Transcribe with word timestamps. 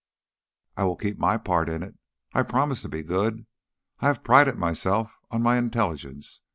"I 0.75 0.83
will 0.85 0.95
keep 0.95 1.19
my 1.19 1.37
part 1.37 1.69
in 1.69 1.83
it. 1.83 1.93
I 2.33 2.41
promise 2.41 2.81
to 2.81 2.89
be 2.89 3.03
good. 3.03 3.45
I 3.99 4.07
have 4.07 4.23
prided 4.23 4.57
myself 4.57 5.11
on 5.29 5.43
my 5.43 5.59
intelligence. 5.59 6.41